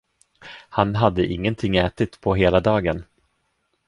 [0.69, 3.03] Han hade ingenting ätit på hela dagen.